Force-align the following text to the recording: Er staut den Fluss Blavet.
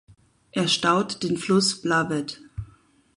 Er 0.51 0.67
staut 0.67 1.21
den 1.21 1.37
Fluss 1.37 1.79
Blavet. 1.79 2.41